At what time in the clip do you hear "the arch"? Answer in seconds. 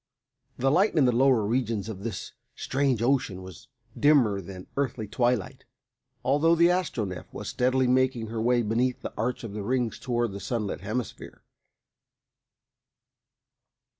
9.03-9.43